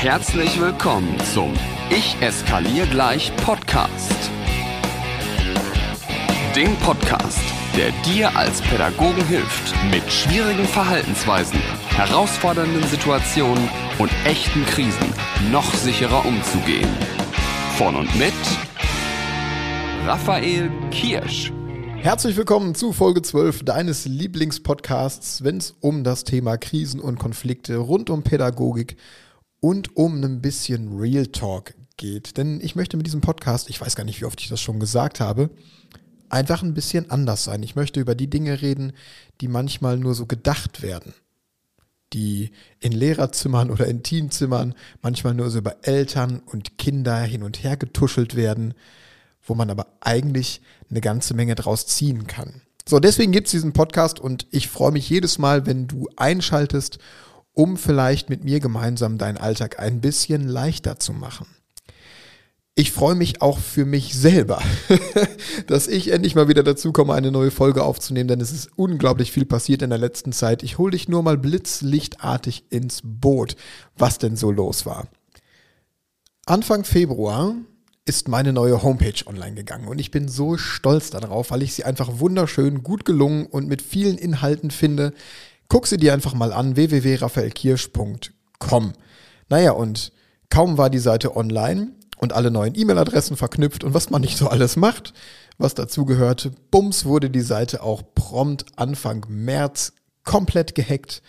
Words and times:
Herzlich 0.00 0.58
willkommen 0.58 1.14
zum 1.34 1.52
Ich 1.90 2.16
eskaliere 2.22 2.86
gleich 2.86 3.36
Podcast. 3.36 4.30
Dem 6.56 6.74
Podcast, 6.76 7.38
der 7.76 7.92
dir 8.06 8.34
als 8.34 8.62
Pädagogen 8.62 9.22
hilft, 9.26 9.74
mit 9.90 10.10
schwierigen 10.10 10.64
Verhaltensweisen, 10.64 11.60
herausfordernden 11.90 12.82
Situationen 12.84 13.68
und 13.98 14.10
echten 14.24 14.64
Krisen 14.64 15.12
noch 15.52 15.70
sicherer 15.74 16.24
umzugehen. 16.24 16.88
Von 17.76 17.94
und 17.94 18.18
mit 18.18 18.32
Raphael 20.06 20.70
Kirsch. 20.90 21.52
Herzlich 21.98 22.38
willkommen 22.38 22.74
zu 22.74 22.94
Folge 22.94 23.20
12 23.20 23.66
deines 23.66 24.06
Lieblingspodcasts, 24.06 25.44
wenn 25.44 25.58
es 25.58 25.74
um 25.80 26.04
das 26.04 26.24
Thema 26.24 26.56
Krisen 26.56 27.00
und 27.00 27.18
Konflikte 27.18 27.76
rund 27.76 28.08
um 28.08 28.22
Pädagogik 28.22 28.96
und 29.60 29.96
um 29.96 30.22
ein 30.22 30.40
bisschen 30.40 30.98
Real 30.98 31.26
Talk 31.26 31.74
geht. 31.96 32.36
Denn 32.36 32.60
ich 32.60 32.76
möchte 32.76 32.96
mit 32.96 33.06
diesem 33.06 33.20
Podcast, 33.20 33.70
ich 33.70 33.80
weiß 33.80 33.96
gar 33.96 34.04
nicht, 34.04 34.20
wie 34.20 34.24
oft 34.24 34.40
ich 34.40 34.48
das 34.48 34.60
schon 34.60 34.80
gesagt 34.80 35.20
habe, 35.20 35.50
einfach 36.28 36.62
ein 36.62 36.74
bisschen 36.74 37.10
anders 37.10 37.44
sein. 37.44 37.62
Ich 37.62 37.76
möchte 37.76 38.00
über 38.00 38.14
die 38.14 38.30
Dinge 38.30 38.62
reden, 38.62 38.92
die 39.40 39.48
manchmal 39.48 39.98
nur 39.98 40.14
so 40.14 40.26
gedacht 40.26 40.82
werden. 40.82 41.14
Die 42.12 42.50
in 42.80 42.92
Lehrerzimmern 42.92 43.70
oder 43.70 43.86
in 43.86 44.02
Teamzimmern 44.02 44.74
manchmal 45.02 45.34
nur 45.34 45.50
so 45.50 45.58
über 45.58 45.76
Eltern 45.82 46.40
und 46.46 46.76
Kinder 46.78 47.20
hin 47.20 47.42
und 47.42 47.62
her 47.62 47.76
getuschelt 47.76 48.34
werden 48.34 48.74
wo 49.50 49.54
man 49.54 49.70
aber 49.70 49.86
eigentlich 50.00 50.60
eine 50.90 51.00
ganze 51.00 51.34
Menge 51.34 51.54
draus 51.54 51.86
ziehen 51.86 52.26
kann. 52.26 52.62
So, 52.86 52.98
deswegen 52.98 53.32
gibt 53.32 53.46
es 53.46 53.52
diesen 53.52 53.72
Podcast 53.72 54.20
und 54.20 54.46
ich 54.50 54.68
freue 54.68 54.92
mich 54.92 55.08
jedes 55.08 55.38
Mal, 55.38 55.66
wenn 55.66 55.86
du 55.86 56.08
einschaltest, 56.16 56.98
um 57.60 57.76
vielleicht 57.76 58.30
mit 58.30 58.42
mir 58.42 58.58
gemeinsam 58.58 59.18
deinen 59.18 59.36
Alltag 59.36 59.78
ein 59.78 60.00
bisschen 60.00 60.48
leichter 60.48 60.98
zu 60.98 61.12
machen. 61.12 61.46
Ich 62.74 62.90
freue 62.90 63.14
mich 63.14 63.42
auch 63.42 63.58
für 63.58 63.84
mich 63.84 64.14
selber, 64.14 64.62
dass 65.66 65.86
ich 65.86 66.10
endlich 66.10 66.34
mal 66.34 66.48
wieder 66.48 66.62
dazu 66.62 66.90
komme, 66.90 67.12
eine 67.12 67.30
neue 67.30 67.50
Folge 67.50 67.84
aufzunehmen, 67.84 68.28
denn 68.28 68.40
es 68.40 68.50
ist 68.50 68.70
unglaublich 68.76 69.30
viel 69.30 69.44
passiert 69.44 69.82
in 69.82 69.90
der 69.90 69.98
letzten 69.98 70.32
Zeit. 70.32 70.62
Ich 70.62 70.78
hole 70.78 70.92
dich 70.92 71.06
nur 71.06 71.22
mal 71.22 71.36
blitzlichtartig 71.36 72.64
ins 72.70 73.02
Boot, 73.04 73.56
was 73.94 74.16
denn 74.16 74.36
so 74.36 74.50
los 74.50 74.86
war. 74.86 75.08
Anfang 76.46 76.84
Februar 76.84 77.56
ist 78.06 78.28
meine 78.28 78.54
neue 78.54 78.82
Homepage 78.82 79.26
online 79.26 79.54
gegangen 79.54 79.86
und 79.86 79.98
ich 79.98 80.10
bin 80.10 80.28
so 80.28 80.56
stolz 80.56 81.10
darauf, 81.10 81.50
weil 81.50 81.62
ich 81.62 81.74
sie 81.74 81.84
einfach 81.84 82.20
wunderschön, 82.20 82.82
gut 82.82 83.04
gelungen 83.04 83.44
und 83.44 83.68
mit 83.68 83.82
vielen 83.82 84.16
Inhalten 84.16 84.70
finde. 84.70 85.12
Guck 85.70 85.86
sie 85.86 85.96
dir 85.96 86.12
einfach 86.12 86.34
mal 86.34 86.52
an, 86.52 86.74
www.raphaelkirsch.com. 86.74 88.92
Naja, 89.48 89.70
und 89.70 90.12
kaum 90.50 90.76
war 90.76 90.90
die 90.90 90.98
Seite 90.98 91.36
online 91.36 91.92
und 92.18 92.32
alle 92.32 92.50
neuen 92.50 92.76
E-Mail-Adressen 92.76 93.36
verknüpft 93.36 93.84
und 93.84 93.94
was 93.94 94.10
man 94.10 94.20
nicht 94.20 94.36
so 94.36 94.48
alles 94.48 94.74
macht, 94.74 95.14
was 95.58 95.74
dazu 95.74 96.04
gehörte, 96.04 96.50
bums 96.72 97.04
wurde 97.04 97.30
die 97.30 97.40
Seite 97.40 97.84
auch 97.84 98.02
prompt 98.16 98.64
Anfang 98.74 99.24
März 99.28 99.92
komplett 100.24 100.74
gehackt 100.74 101.22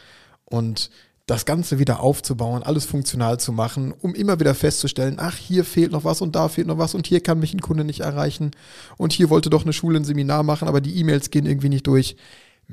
und 0.46 0.90
das 1.28 1.46
Ganze 1.46 1.78
wieder 1.78 2.00
aufzubauen, 2.00 2.64
alles 2.64 2.86
funktional 2.86 3.40
zu 3.40 3.52
machen, 3.52 3.94
um 4.02 4.16
immer 4.16 4.40
wieder 4.40 4.56
festzustellen, 4.56 5.18
ach, 5.20 5.38
hier 5.38 5.66
fehlt 5.66 5.92
noch 5.92 6.04
was 6.04 6.20
und 6.20 6.36
da 6.36 6.50
fehlt 6.50 6.66
noch 6.66 6.80
was 6.80 6.96
und 6.96 7.06
hier 7.06 7.22
kann 7.22 7.40
mich 7.40 7.54
ein 7.54 7.62
Kunde 7.62 7.84
nicht 7.84 8.00
erreichen 8.00 8.50
und 8.98 9.14
hier 9.14 9.30
wollte 9.30 9.52
doch 9.52 9.66
eine 9.66 9.74
Schule 9.74 10.00
ein 10.00 10.04
Seminar 10.04 10.42
machen, 10.42 10.68
aber 10.68 10.82
die 10.82 10.98
E-Mails 10.98 11.30
gehen 11.30 11.46
irgendwie 11.46 11.70
nicht 11.70 11.86
durch. 11.86 12.16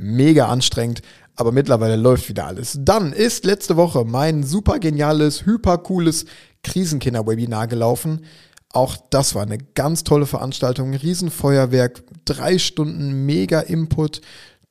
Mega 0.00 0.46
anstrengend, 0.46 1.02
aber 1.38 1.52
mittlerweile 1.52 1.94
läuft 1.94 2.28
wieder 2.28 2.46
alles. 2.46 2.76
Dann 2.80 3.12
ist 3.12 3.44
letzte 3.44 3.76
Woche 3.76 4.04
mein 4.04 4.42
super 4.42 4.80
geniales, 4.80 5.46
hyper 5.46 5.78
cooles 5.78 6.24
Krisenkinder-Webinar 6.64 7.68
gelaufen. 7.68 8.24
Auch 8.72 8.96
das 9.10 9.36
war 9.36 9.42
eine 9.42 9.58
ganz 9.58 10.02
tolle 10.02 10.26
Veranstaltung, 10.26 10.94
Riesenfeuerwerk, 10.94 12.02
drei 12.24 12.58
Stunden 12.58 13.24
mega 13.24 13.60
Input, 13.60 14.20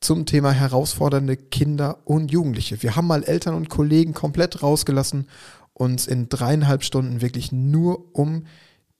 zum 0.01 0.25
Thema 0.25 0.51
herausfordernde 0.51 1.37
Kinder 1.37 1.99
und 2.03 2.31
Jugendliche. 2.31 2.83
Wir 2.83 2.97
haben 2.97 3.07
mal 3.07 3.23
Eltern 3.23 3.55
und 3.55 3.69
Kollegen 3.69 4.13
komplett 4.13 4.61
rausgelassen, 4.61 5.29
uns 5.73 6.05
in 6.05 6.27
dreieinhalb 6.27 6.83
Stunden 6.83 7.21
wirklich 7.21 7.53
nur 7.53 8.13
um 8.13 8.43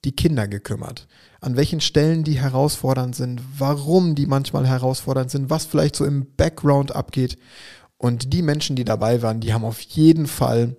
die 0.05 0.15
Kinder 0.15 0.47
gekümmert. 0.47 1.07
An 1.41 1.55
welchen 1.55 1.81
Stellen 1.81 2.23
die 2.23 2.39
herausfordernd 2.39 3.15
sind, 3.15 3.41
warum 3.57 4.15
die 4.15 4.25
manchmal 4.25 4.67
herausfordernd 4.67 5.31
sind, 5.31 5.49
was 5.49 5.65
vielleicht 5.65 5.95
so 5.95 6.05
im 6.05 6.35
Background 6.35 6.95
abgeht. 6.95 7.37
Und 7.97 8.33
die 8.33 8.41
Menschen, 8.41 8.75
die 8.75 8.85
dabei 8.85 9.21
waren, 9.21 9.39
die 9.39 9.53
haben 9.53 9.65
auf 9.65 9.81
jeden 9.81 10.27
Fall 10.27 10.75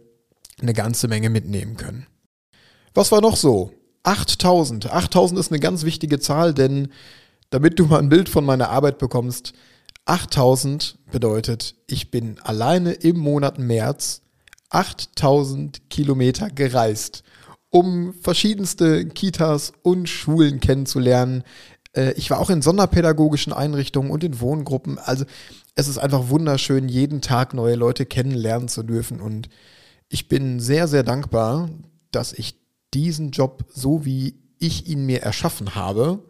eine 0.60 0.72
ganze 0.72 1.08
Menge 1.08 1.30
mitnehmen 1.30 1.76
können. 1.76 2.06
Was 2.94 3.12
war 3.12 3.20
noch 3.20 3.36
so? 3.36 3.72
8000. 4.04 4.92
8000 4.92 5.38
ist 5.38 5.52
eine 5.52 5.60
ganz 5.60 5.84
wichtige 5.84 6.18
Zahl, 6.18 6.54
denn 6.54 6.88
damit 7.50 7.78
du 7.78 7.86
mal 7.86 7.98
ein 7.98 8.08
Bild 8.08 8.28
von 8.28 8.44
meiner 8.44 8.70
Arbeit 8.70 8.98
bekommst, 8.98 9.52
8000 10.04 10.98
bedeutet, 11.10 11.74
ich 11.86 12.10
bin 12.10 12.38
alleine 12.40 12.92
im 12.92 13.18
Monat 13.18 13.58
März 13.58 14.22
8000 14.70 15.90
Kilometer 15.90 16.50
gereist, 16.50 17.22
um 17.70 18.14
verschiedenste 18.14 19.06
Kitas 19.06 19.72
und 19.82 20.08
Schulen 20.08 20.60
kennenzulernen. 20.60 21.44
Äh, 21.92 22.12
ich 22.12 22.30
war 22.30 22.40
auch 22.40 22.50
in 22.50 22.62
sonderpädagogischen 22.62 23.52
Einrichtungen 23.52 24.10
und 24.10 24.24
in 24.24 24.40
Wohngruppen. 24.40 24.98
Also 24.98 25.24
es 25.74 25.88
ist 25.88 25.98
einfach 25.98 26.28
wunderschön, 26.28 26.88
jeden 26.88 27.20
Tag 27.20 27.54
neue 27.54 27.76
Leute 27.76 28.06
kennenlernen 28.06 28.68
zu 28.68 28.82
dürfen. 28.82 29.20
Und 29.20 29.48
ich 30.08 30.28
bin 30.28 30.60
sehr, 30.60 30.88
sehr 30.88 31.02
dankbar, 31.02 31.68
dass 32.10 32.32
ich 32.32 32.56
diesen 32.94 33.30
Job 33.30 33.64
so 33.68 34.04
wie 34.04 34.40
ich 34.58 34.88
ihn 34.88 35.06
mir 35.06 35.22
erschaffen 35.22 35.74
habe, 35.74 36.24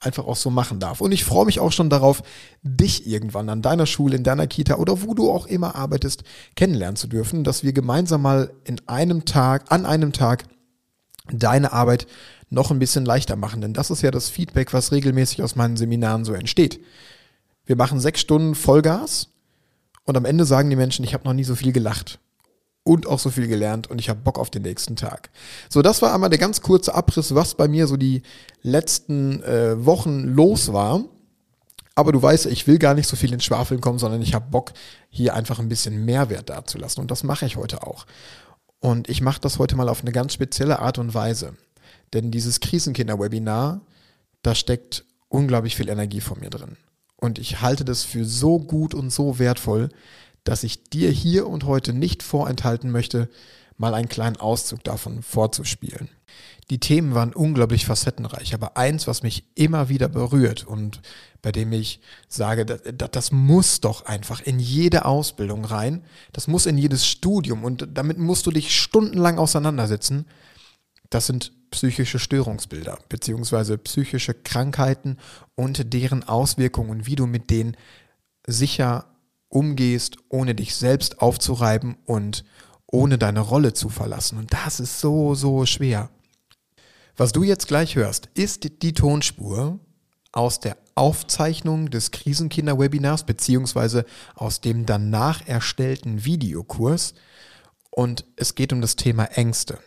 einfach 0.00 0.26
auch 0.26 0.36
so 0.36 0.50
machen 0.50 0.80
darf. 0.80 1.00
Und 1.00 1.12
ich 1.12 1.24
freue 1.24 1.46
mich 1.46 1.60
auch 1.60 1.72
schon 1.72 1.90
darauf, 1.90 2.22
dich 2.62 3.06
irgendwann 3.06 3.48
an 3.48 3.62
deiner 3.62 3.86
Schule, 3.86 4.16
in 4.16 4.24
deiner 4.24 4.46
Kita 4.46 4.76
oder 4.76 5.02
wo 5.02 5.14
du 5.14 5.30
auch 5.30 5.46
immer 5.46 5.74
arbeitest, 5.74 6.24
kennenlernen 6.56 6.96
zu 6.96 7.08
dürfen, 7.08 7.44
dass 7.44 7.62
wir 7.64 7.72
gemeinsam 7.72 8.22
mal 8.22 8.52
in 8.64 8.80
einem 8.86 9.24
Tag, 9.24 9.72
an 9.72 9.86
einem 9.86 10.12
Tag 10.12 10.44
deine 11.32 11.72
Arbeit 11.72 12.06
noch 12.50 12.70
ein 12.70 12.78
bisschen 12.78 13.04
leichter 13.04 13.36
machen. 13.36 13.60
Denn 13.60 13.72
das 13.72 13.90
ist 13.90 14.02
ja 14.02 14.10
das 14.10 14.28
Feedback, 14.28 14.72
was 14.72 14.92
regelmäßig 14.92 15.42
aus 15.42 15.56
meinen 15.56 15.76
Seminaren 15.76 16.24
so 16.24 16.32
entsteht. 16.32 16.80
Wir 17.66 17.76
machen 17.76 18.00
sechs 18.00 18.20
Stunden 18.20 18.54
Vollgas 18.54 19.28
und 20.04 20.16
am 20.16 20.24
Ende 20.24 20.44
sagen 20.44 20.70
die 20.70 20.76
Menschen, 20.76 21.04
ich 21.04 21.14
habe 21.14 21.24
noch 21.24 21.32
nie 21.32 21.44
so 21.44 21.54
viel 21.54 21.72
gelacht 21.72 22.18
und 22.82 23.06
auch 23.06 23.18
so 23.18 23.30
viel 23.30 23.48
gelernt 23.48 23.90
und 23.90 23.98
ich 23.98 24.10
habe 24.10 24.20
Bock 24.20 24.38
auf 24.38 24.50
den 24.50 24.62
nächsten 24.62 24.96
Tag. 24.96 25.30
So, 25.70 25.80
das 25.80 26.02
war 26.02 26.14
einmal 26.14 26.30
der 26.30 26.38
ganz 26.38 26.60
kurze 26.60 26.94
Abriss, 26.94 27.34
was 27.34 27.54
bei 27.54 27.66
mir 27.66 27.86
so 27.86 27.96
die 27.96 28.22
letzten 28.62 29.42
äh, 29.42 29.84
Wochen 29.84 30.24
los 30.24 30.72
war. 30.72 31.04
Aber 31.96 32.12
du 32.12 32.20
weißt, 32.20 32.46
ich 32.46 32.66
will 32.66 32.78
gar 32.78 32.94
nicht 32.94 33.08
so 33.08 33.16
viel 33.16 33.32
ins 33.32 33.44
Schwafeln 33.44 33.80
kommen, 33.80 33.98
sondern 33.98 34.20
ich 34.20 34.34
habe 34.34 34.50
Bock, 34.50 34.72
hier 35.10 35.34
einfach 35.34 35.60
ein 35.60 35.68
bisschen 35.68 36.04
Mehrwert 36.04 36.50
dazulassen. 36.50 37.00
Und 37.00 37.10
das 37.10 37.22
mache 37.22 37.46
ich 37.46 37.56
heute 37.56 37.86
auch. 37.86 38.04
Und 38.84 39.08
ich 39.08 39.22
mache 39.22 39.40
das 39.40 39.58
heute 39.58 39.76
mal 39.76 39.88
auf 39.88 40.02
eine 40.02 40.12
ganz 40.12 40.34
spezielle 40.34 40.78
Art 40.78 40.98
und 40.98 41.14
Weise. 41.14 41.54
Denn 42.12 42.30
dieses 42.30 42.60
Krisenkinder-Webinar, 42.60 43.80
da 44.42 44.54
steckt 44.54 45.06
unglaublich 45.30 45.74
viel 45.74 45.88
Energie 45.88 46.20
von 46.20 46.38
mir 46.38 46.50
drin. 46.50 46.76
Und 47.16 47.38
ich 47.38 47.62
halte 47.62 47.86
das 47.86 48.02
für 48.02 48.26
so 48.26 48.58
gut 48.58 48.92
und 48.92 49.08
so 49.08 49.38
wertvoll, 49.38 49.88
dass 50.44 50.64
ich 50.64 50.84
dir 50.84 51.10
hier 51.10 51.46
und 51.46 51.64
heute 51.64 51.94
nicht 51.94 52.22
vorenthalten 52.22 52.90
möchte, 52.90 53.30
mal 53.76 53.94
einen 53.94 54.08
kleinen 54.08 54.36
Auszug 54.36 54.84
davon 54.84 55.22
vorzuspielen. 55.22 56.08
Die 56.70 56.80
Themen 56.80 57.14
waren 57.14 57.34
unglaublich 57.34 57.84
facettenreich, 57.84 58.54
aber 58.54 58.76
eins, 58.76 59.06
was 59.06 59.22
mich 59.22 59.44
immer 59.54 59.88
wieder 59.88 60.08
berührt 60.08 60.64
und 60.64 61.02
bei 61.42 61.52
dem 61.52 61.72
ich 61.72 62.00
sage, 62.26 62.64
das, 62.64 62.80
das, 63.10 63.32
muss 63.32 63.80
doch 63.82 64.06
einfach 64.06 64.40
in 64.40 64.58
jede 64.58 65.04
Ausbildung 65.04 65.66
rein, 65.66 66.04
das 66.32 66.48
muss 66.48 66.64
in 66.64 66.78
jedes 66.78 67.06
Studium 67.06 67.64
und 67.64 67.86
damit 67.92 68.16
musst 68.16 68.46
du 68.46 68.50
dich 68.50 68.74
stundenlang 68.80 69.38
auseinandersetzen, 69.38 70.24
das 71.10 71.26
sind 71.26 71.52
psychische 71.70 72.18
Störungsbilder 72.18 72.98
beziehungsweise 73.10 73.76
psychische 73.76 74.32
Krankheiten 74.32 75.18
und 75.54 75.92
deren 75.92 76.24
Auswirkungen, 76.24 77.06
wie 77.06 77.16
du 77.16 77.26
mit 77.26 77.50
denen 77.50 77.76
sicher 78.46 79.06
umgehst, 79.48 80.16
ohne 80.30 80.54
dich 80.54 80.74
selbst 80.74 81.20
aufzureiben 81.20 81.96
und 82.06 82.44
ohne 82.94 83.18
deine 83.18 83.40
Rolle 83.40 83.74
zu 83.74 83.88
verlassen. 83.88 84.38
Und 84.38 84.52
das 84.52 84.80
ist 84.80 85.00
so, 85.00 85.34
so 85.34 85.66
schwer. 85.66 86.10
Was 87.16 87.32
du 87.32 87.42
jetzt 87.42 87.68
gleich 87.68 87.96
hörst, 87.96 88.28
ist 88.34 88.82
die 88.82 88.92
Tonspur 88.92 89.78
aus 90.32 90.60
der 90.60 90.76
Aufzeichnung 90.94 91.90
des 91.90 92.12
Krisenkinder-Webinars 92.12 93.24
beziehungsweise 93.24 94.04
aus 94.34 94.60
dem 94.60 94.86
danach 94.86 95.46
erstellten 95.46 96.24
Videokurs. 96.24 97.14
Und 97.90 98.24
es 98.36 98.54
geht 98.54 98.72
um 98.72 98.80
das 98.80 98.96
Thema 98.96 99.24
Ängste 99.24 99.78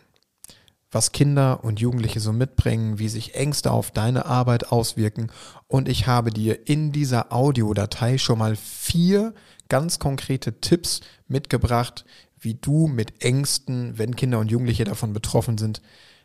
was 0.90 1.12
Kinder 1.12 1.64
und 1.64 1.80
Jugendliche 1.80 2.20
so 2.20 2.32
mitbringen, 2.32 2.98
wie 2.98 3.08
sich 3.08 3.34
Ängste 3.34 3.70
auf 3.70 3.90
deine 3.90 4.26
Arbeit 4.26 4.72
auswirken. 4.72 5.30
Und 5.66 5.88
ich 5.88 6.06
habe 6.06 6.30
dir 6.30 6.66
in 6.66 6.92
dieser 6.92 7.32
Audiodatei 7.32 8.16
schon 8.16 8.38
mal 8.38 8.56
vier 8.56 9.34
ganz 9.68 9.98
konkrete 9.98 10.60
Tipps 10.60 11.00
mitgebracht, 11.26 12.06
wie 12.40 12.54
du 12.54 12.86
mit 12.86 13.22
Ängsten, 13.22 13.98
wenn 13.98 14.16
Kinder 14.16 14.38
und 14.38 14.50
Jugendliche 14.50 14.84
davon 14.84 15.12
betroffen 15.12 15.58
sind, 15.58 15.82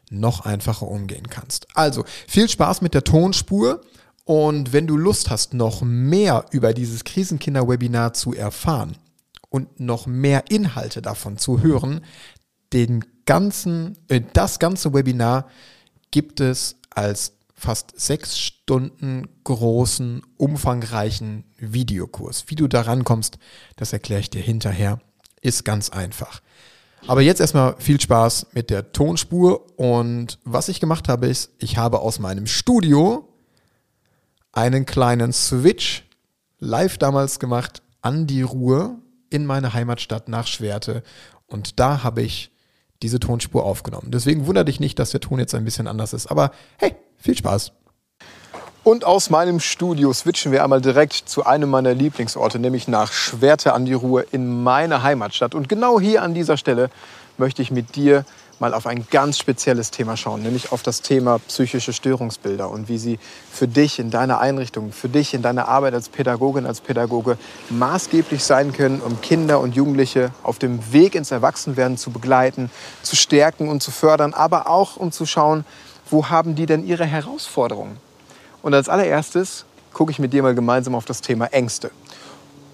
noch 0.10 0.42
einfacher 0.42 0.88
umgehen 0.88 1.30
kannst. 1.30 1.68
Also 1.76 2.06
viel 2.28 2.50
Spaß 2.50 2.82
mit 2.82 2.94
der 2.94 3.04
Tonspur 3.04 3.82
und 4.26 4.72
wenn 4.72 4.88
du 4.88 4.98
Lust 4.98 5.30
hast, 5.30 5.54
noch 5.54 5.82
mehr 5.82 6.46
über 6.52 6.74
dieses 6.74 7.04
Krisenkinder-Webinar 7.04 8.14
zu 8.14 8.34
erfahren 8.34 8.98
und 9.50 9.80
noch 9.80 10.06
mehr 10.08 10.46
Inhalte 10.50 11.02
davon 11.02 11.38
zu 11.38 11.62
hören, 11.62 12.02
den 12.72 13.04
ganzen, 13.26 13.98
äh, 14.08 14.22
das 14.34 14.60
ganze 14.60 14.94
Webinar 14.94 15.48
gibt 16.12 16.40
es 16.40 16.78
als 16.90 17.34
fast 17.54 18.00
sechs 18.00 18.38
Stunden 18.40 19.28
großen, 19.44 20.22
umfangreichen 20.38 21.46
Videokurs. 21.58 22.46
Wie 22.48 22.56
du 22.56 22.68
da 22.68 22.82
rankommst, 22.82 23.38
das 23.78 23.94
erkläre 23.94 24.22
ich 24.22 24.30
dir 24.30 24.42
hinterher. 24.42 25.00
Ist 25.44 25.64
ganz 25.64 25.90
einfach. 25.92 26.42
Aber 27.06 27.22
jetzt 27.22 27.42
erstmal 27.42 27.76
viel 27.78 28.00
Spaß 28.00 28.48
mit 28.54 28.70
der 28.70 28.94
Tonspur. 28.94 29.78
Und 29.78 30.40
was 30.46 30.70
ich 30.70 30.80
gemacht 30.80 31.10
habe, 31.10 31.28
ist, 31.28 31.52
ich 31.60 31.78
habe 31.78 32.00
aus 32.00 32.18
meinem 32.20 32.48
Studio 32.48 33.28
einen 34.54 34.86
kleinen 34.86 35.34
Switch 35.34 36.06
live 36.60 36.98
damals 36.98 37.40
gemacht 37.40 37.82
an 38.02 38.26
die 38.26 38.42
Ruhr 38.42 39.00
in 39.30 39.46
meine 39.46 39.74
Heimatstadt 39.74 40.30
nach 40.30 40.48
Schwerte. 40.48 41.04
Und 41.46 41.80
da 41.80 42.04
habe 42.04 42.22
ich 42.22 42.52
diese 43.02 43.20
Tonspur 43.20 43.66
aufgenommen. 43.66 44.12
Deswegen 44.12 44.48
wundere 44.48 44.66
dich 44.66 44.80
nicht, 44.80 44.98
dass 44.98 45.12
der 45.12 45.20
Ton 45.20 45.40
jetzt 45.40 45.54
ein 45.56 45.66
bisschen 45.66 45.88
anders 45.88 46.14
ist. 46.14 46.28
Aber 46.28 46.52
hey, 46.78 46.96
viel 47.18 47.38
Spaß! 47.38 47.74
Und 48.84 49.06
aus 49.06 49.30
meinem 49.30 49.62
Studio 49.62 50.12
switchen 50.12 50.52
wir 50.52 50.62
einmal 50.62 50.82
direkt 50.82 51.14
zu 51.14 51.46
einem 51.46 51.70
meiner 51.70 51.94
Lieblingsorte, 51.94 52.60
nämlich 52.60 52.90
nach 52.90 53.14
Schwerte 53.14 53.72
an 53.72 53.86
die 53.86 53.94
Ruhr 53.94 54.26
in 54.34 54.62
meine 54.62 55.04
Heimatstadt. 55.04 55.56
Und 55.56 55.70
genau 55.70 56.02
hier 56.02 56.22
an 56.22 56.34
dieser 56.34 56.58
Stelle 56.58 56.90
möchte 57.38 57.62
ich 57.62 57.72
mit 57.72 57.96
dir 57.96 58.26
mal 58.60 58.74
auf 58.74 58.86
ein 58.86 59.08
ganz 59.10 59.40
spezielles 59.40 59.90
Thema 59.90 60.18
schauen, 60.18 60.44
nämlich 60.44 60.74
auf 60.74 60.84
das 60.84 61.02
Thema 61.02 61.40
psychische 61.48 61.94
Störungsbilder 61.94 62.70
und 62.70 62.90
wie 62.90 62.98
sie 62.98 63.20
für 63.50 63.70
dich 63.70 64.00
in 64.00 64.12
deiner 64.12 64.42
Einrichtung, 64.42 64.92
für 64.92 65.08
dich 65.08 65.34
in 65.34 65.42
deiner 65.42 65.70
Arbeit 65.70 65.94
als 65.94 66.10
Pädagogin, 66.10 66.66
als 66.66 66.82
Pädagoge 66.82 67.38
maßgeblich 67.70 68.44
sein 68.44 68.74
können, 68.74 69.00
um 69.00 69.22
Kinder 69.22 69.62
und 69.62 69.76
Jugendliche 69.76 70.32
auf 70.44 70.60
dem 70.60 70.92
Weg 70.92 71.16
ins 71.16 71.32
Erwachsenwerden 71.32 71.98
zu 71.98 72.12
begleiten, 72.12 72.70
zu 73.02 73.16
stärken 73.16 73.70
und 73.70 73.82
zu 73.82 73.92
fördern, 73.92 74.34
aber 74.34 74.70
auch 74.70 74.98
um 74.98 75.14
zu 75.14 75.26
schauen, 75.26 75.64
wo 76.10 76.28
haben 76.28 76.56
die 76.56 76.66
denn 76.66 76.86
ihre 76.86 77.06
Herausforderungen? 77.06 77.98
Und 78.64 78.74
als 78.74 78.90
allererstes 78.90 79.66
gucke 79.94 80.12
ich 80.12 80.20
mit 80.20 80.34
dir 80.34 80.42
mal 80.42 80.56
gemeinsam 80.56 80.96
auf 80.96 81.06
das 81.06 81.22
Thema 81.22 81.48
Ängste. 81.48 81.92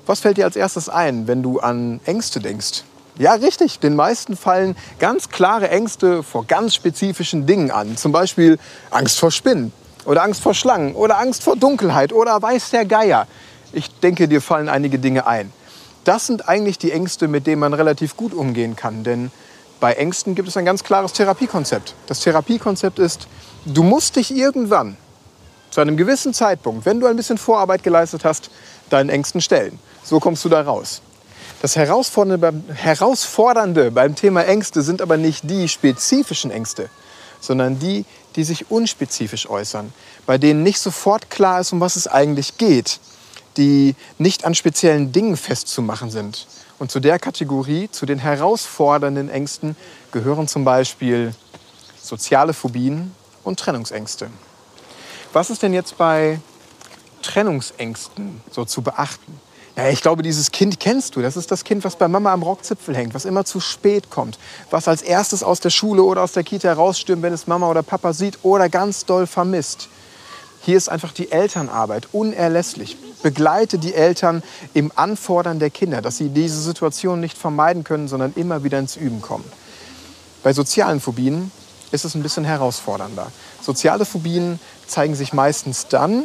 Was 0.06 0.22
fällt 0.22 0.38
dir 0.38 0.46
als 0.46 0.56
erstes 0.56 0.88
ein, 0.88 1.28
wenn 1.28 1.44
du 1.44 1.60
an 1.60 2.00
Ängste 2.06 2.40
denkst? 2.40 2.84
Ja, 3.18 3.34
richtig. 3.34 3.80
Den 3.80 3.96
meisten 3.96 4.38
fallen 4.38 4.78
ganz 5.00 5.30
klare 5.30 5.70
Ängste 5.70 6.24
vor 6.24 6.46
ganz 6.46 6.76
spezifischen 6.76 7.48
Dingen 7.48 7.72
an. 7.72 7.98
Zum 7.98 8.12
Beispiel 8.12 8.60
Angst 8.92 9.20
vor 9.20 9.32
Spinnen 9.32 9.74
oder 10.06 10.24
Angst 10.24 10.42
vor 10.42 10.54
Schlangen 10.54 10.94
oder 10.94 11.20
Angst 11.20 11.44
vor 11.44 11.56
Dunkelheit 11.56 12.14
oder 12.14 12.40
weiß 12.40 12.70
der 12.70 12.86
Geier. 12.86 13.28
Ich 13.74 13.90
denke, 14.00 14.28
dir 14.28 14.42
fallen 14.42 14.70
einige 14.70 15.00
Dinge 15.00 15.28
ein. 15.28 15.52
Das 16.04 16.28
sind 16.28 16.48
eigentlich 16.48 16.78
die 16.78 16.92
Ängste, 16.92 17.28
mit 17.28 17.48
denen 17.48 17.60
man 17.60 17.74
relativ 17.74 18.16
gut 18.16 18.34
umgehen 18.34 18.76
kann. 18.76 19.04
Denn 19.04 19.32
bei 19.80 19.94
Ängsten 19.94 20.36
gibt 20.36 20.48
es 20.48 20.56
ein 20.56 20.66
ganz 20.66 20.84
klares 20.84 21.14
Therapiekonzept. 21.14 21.96
Das 22.06 22.20
Therapiekonzept 22.20 23.00
ist, 23.00 23.28
du 23.66 23.82
musst 23.82 24.16
dich 24.16 24.36
irgendwann 24.36 24.98
zu 25.70 25.82
einem 25.82 25.98
gewissen 25.98 26.34
Zeitpunkt, 26.34 26.86
wenn 26.86 27.00
du 27.00 27.08
ein 27.08 27.16
bisschen 27.16 27.38
Vorarbeit 27.38 27.84
geleistet 27.84 28.26
hast, 28.26 28.50
deinen 28.90 29.10
Ängsten 29.10 29.42
stellen. 29.42 29.80
So 30.04 30.20
kommst 30.20 30.44
du 30.46 30.50
da 30.50 30.62
raus. 30.62 31.02
Das 31.62 31.76
Herausfordernde 31.76 33.92
beim, 33.92 34.16
Thema 34.16 34.44
Ängste 34.44 34.82
sind 34.82 35.02
aber 35.02 35.18
nicht 35.18 35.50
die 35.50 35.68
spezifischen 35.68 36.52
Ängste, 36.52 36.90
sondern 37.42 37.80
die, 37.80 38.06
die 38.36 38.44
sich 38.44 38.72
unspezifisch 38.72 39.50
äußern, 39.50 39.92
bei 40.26 40.38
denen 40.38 40.64
nicht 40.64 40.80
sofort 40.80 41.30
klar 41.30 41.60
ist, 41.60 41.74
um 41.74 41.82
was 41.82 41.98
es 41.98 42.08
eigentlich 42.08 42.58
geht, 42.58 43.00
die 43.58 43.96
nicht 44.18 44.46
an 44.46 44.56
speziellen 44.56 45.12
Dingen 45.12 45.36
festzumachen 45.36 46.10
sind, 46.10 46.48
und 46.80 46.90
zu 46.90 47.02
der 47.02 47.20
Kategorie, 47.20 47.90
zu 47.92 48.06
den 48.06 48.20
herausfordernden 48.20 49.30
Ängsten, 49.30 49.76
gehören 50.12 50.48
zum 50.48 50.64
Beispiel 50.64 51.36
soziale 52.02 52.54
Phobien 52.54 53.14
und 53.44 53.60
Trennungsängste. 53.60 54.30
Was 55.32 55.50
ist 55.50 55.62
denn 55.62 55.74
jetzt 55.74 55.98
bei 55.98 56.40
Trennungsängsten 57.22 58.42
so 58.50 58.66
zu 58.66 58.82
beachten? 58.82 59.40
Ja, 59.76 59.88
ich 59.90 60.02
glaube, 60.02 60.24
dieses 60.24 60.52
Kind 60.52 60.80
kennst 60.80 61.16
du. 61.16 61.22
Das 61.22 61.38
ist 61.38 61.52
das 61.52 61.64
Kind, 61.64 61.84
was 61.84 61.96
bei 61.96 62.08
Mama 62.08 62.34
am 62.34 62.44
Rockzipfel 62.44 62.96
hängt, 62.96 63.14
was 63.14 63.26
immer 63.26 63.46
zu 63.46 63.60
spät 63.60 64.10
kommt, 64.10 64.40
was 64.72 64.88
als 64.88 65.02
erstes 65.02 65.44
aus 65.44 65.60
der 65.60 65.70
Schule 65.70 66.04
oder 66.04 66.24
aus 66.24 66.34
der 66.34 66.44
Kita 66.44 66.68
herausstürmt, 66.68 67.22
wenn 67.22 67.32
es 67.32 67.48
Mama 67.48 67.70
oder 67.70 67.84
Papa 67.84 68.14
sieht 68.14 68.40
oder 68.44 68.70
ganz 68.70 69.06
doll 69.06 69.28
vermisst. 69.28 69.88
Hier 70.62 70.76
ist 70.76 70.90
einfach 70.90 71.14
die 71.14 71.32
Elternarbeit 71.32 72.10
unerlässlich. 72.12 72.98
Begleite 73.24 73.78
die 73.78 73.94
Eltern 73.94 74.44
im 74.74 74.92
Anfordern 74.96 75.60
der 75.60 75.70
Kinder, 75.70 76.02
dass 76.02 76.18
sie 76.18 76.30
diese 76.30 76.60
Situation 76.60 77.20
nicht 77.20 77.38
vermeiden 77.38 77.84
können, 77.84 78.08
sondern 78.08 78.34
immer 78.36 78.64
wieder 78.64 78.80
ins 78.80 78.98
Üben 78.98 79.22
kommen. 79.22 79.46
Bei 80.44 80.54
sozialen 80.54 81.00
Phobien 81.00 81.52
ist 81.92 82.06
es 82.06 82.16
ein 82.16 82.24
bisschen 82.24 82.46
herausfordernder. 82.46 83.32
Soziale 83.62 84.06
Phobien 84.06 84.60
zeigen 84.88 85.16
sich 85.16 85.34
meistens 85.34 85.88
dann, 85.88 86.24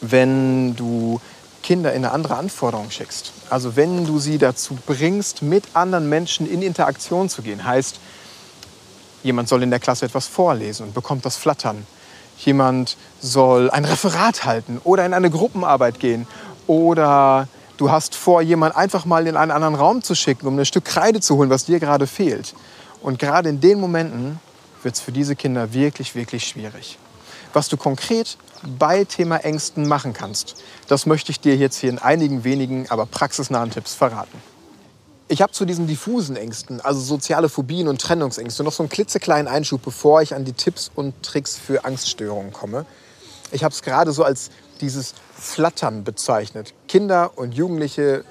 wenn 0.00 0.76
du 0.76 1.20
Kinder 1.62 1.92
in 1.92 2.04
eine 2.04 2.12
andere 2.12 2.36
Anforderung 2.36 2.90
schickst. 2.90 3.32
Also 3.50 3.76
wenn 3.76 4.06
du 4.06 4.18
sie 4.18 4.38
dazu 4.38 4.76
bringst, 4.86 5.42
mit 5.42 5.64
anderen 5.74 6.08
Menschen 6.08 6.48
in 6.48 6.62
Interaktion 6.62 7.28
zu 7.28 7.42
gehen. 7.42 7.64
Heißt, 7.64 7.98
jemand 9.22 9.48
soll 9.48 9.62
in 9.62 9.70
der 9.70 9.80
Klasse 9.80 10.06
etwas 10.06 10.26
vorlesen 10.26 10.86
und 10.86 10.94
bekommt 10.94 11.24
das 11.24 11.36
Flattern 11.36 11.86
jemand 12.38 12.96
soll 13.20 13.70
ein 13.70 13.84
Referat 13.84 14.44
halten 14.44 14.80
oder 14.84 15.06
in 15.06 15.14
eine 15.14 15.30
Gruppenarbeit 15.30 16.00
gehen 16.00 16.26
oder 16.66 17.48
du 17.76 17.90
hast 17.90 18.14
vor, 18.14 18.42
jemand 18.42 18.76
einfach 18.76 19.04
mal 19.04 19.26
in 19.26 19.36
einen 19.36 19.50
anderen 19.50 19.74
Raum 19.74 20.02
zu 20.02 20.14
schicken, 20.14 20.46
um 20.46 20.58
ein 20.58 20.66
Stück 20.66 20.84
Kreide 20.84 21.20
zu 21.20 21.36
holen, 21.36 21.50
was 21.50 21.64
dir 21.64 21.80
gerade 21.80 22.06
fehlt. 22.06 22.54
Und 23.02 23.18
gerade 23.18 23.48
in 23.48 23.60
den 23.60 23.80
Momenten 23.80 24.40
wird 24.82 24.94
es 24.94 25.00
für 25.00 25.12
diese 25.12 25.36
Kinder 25.36 25.72
wirklich, 25.72 26.14
wirklich 26.14 26.46
schwierig. 26.46 26.98
Was 27.52 27.68
du 27.68 27.76
konkret 27.76 28.36
bei 28.78 29.04
Thema 29.04 29.36
Ängsten 29.38 29.88
machen 29.88 30.12
kannst, 30.12 30.56
das 30.88 31.06
möchte 31.06 31.30
ich 31.32 31.40
dir 31.40 31.56
jetzt 31.56 31.78
hier 31.78 31.90
in 31.90 31.98
einigen 31.98 32.44
wenigen, 32.44 32.90
aber 32.90 33.06
praxisnahen 33.06 33.70
Tipps 33.70 33.94
verraten. 33.94 34.40
Ich 35.28 35.42
habe 35.42 35.52
zu 35.52 35.64
diesen 35.64 35.86
diffusen 35.86 36.36
Ängsten, 36.36 36.80
also 36.80 37.00
soziale 37.00 37.48
Phobien 37.48 37.88
und 37.88 38.00
Trennungsängste, 38.00 38.62
noch 38.62 38.72
so 38.72 38.82
einen 38.82 38.90
klitzekleinen 38.90 39.48
Einschub, 39.48 39.82
bevor 39.82 40.22
ich 40.22 40.34
an 40.34 40.44
die 40.44 40.52
Tipps 40.52 40.90
und 40.94 41.20
Tricks 41.22 41.56
für 41.56 41.84
Angststörungen 41.84 42.52
komme. 42.52 42.86
Ich 43.50 43.64
habe 43.64 43.72
es 43.74 43.82
gerade 43.82 44.12
so 44.12 44.22
als 44.22 44.50
dieses 44.80 45.14
Flattern 45.34 46.04
bezeichnet. 46.04 46.74
Kinder 46.86 47.32
und 47.36 47.54
Jugendliche 47.54 48.24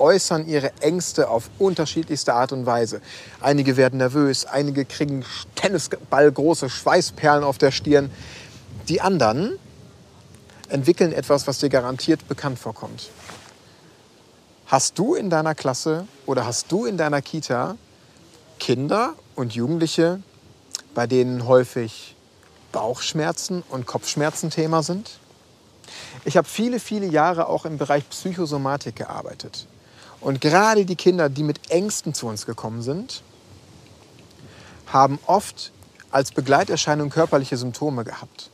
äußern 0.00 0.48
ihre 0.48 0.72
Ängste 0.80 1.28
auf 1.28 1.50
unterschiedlichste 1.58 2.34
Art 2.34 2.52
und 2.52 2.66
Weise. 2.66 3.00
Einige 3.40 3.76
werden 3.76 3.98
nervös, 3.98 4.46
einige 4.46 4.84
kriegen 4.84 5.24
Tennisballgroße 5.54 6.70
Schweißperlen 6.70 7.44
auf 7.44 7.58
der 7.58 7.70
Stirn. 7.70 8.10
Die 8.88 9.00
anderen 9.00 9.58
entwickeln 10.68 11.12
etwas, 11.12 11.46
was 11.46 11.58
dir 11.58 11.68
garantiert 11.68 12.26
bekannt 12.28 12.58
vorkommt. 12.58 13.10
Hast 14.66 14.98
du 14.98 15.14
in 15.14 15.30
deiner 15.30 15.54
Klasse 15.54 16.06
oder 16.26 16.46
hast 16.46 16.70
du 16.70 16.86
in 16.86 16.96
deiner 16.96 17.22
Kita 17.22 17.76
Kinder 18.60 19.14
und 19.34 19.54
Jugendliche, 19.54 20.22
bei 20.94 21.06
denen 21.06 21.46
häufig 21.46 22.14
Bauchschmerzen 22.70 23.62
und 23.68 23.86
Kopfschmerzen 23.86 24.50
Thema 24.50 24.82
sind? 24.82 25.18
Ich 26.24 26.36
habe 26.36 26.46
viele, 26.46 26.78
viele 26.78 27.06
Jahre 27.06 27.48
auch 27.48 27.64
im 27.64 27.78
Bereich 27.78 28.08
Psychosomatik 28.08 28.96
gearbeitet. 28.96 29.66
Und 30.20 30.40
gerade 30.40 30.84
die 30.84 30.96
Kinder, 30.96 31.28
die 31.28 31.42
mit 31.42 31.70
Ängsten 31.70 32.14
zu 32.14 32.26
uns 32.26 32.46
gekommen 32.46 32.82
sind, 32.82 33.22
haben 34.86 35.18
oft 35.26 35.72
als 36.10 36.32
Begleiterscheinung 36.32 37.10
körperliche 37.10 37.56
Symptome 37.56 38.04
gehabt. 38.04 38.50